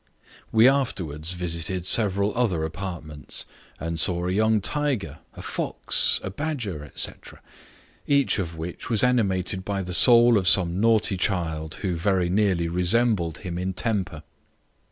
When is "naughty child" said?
10.79-11.75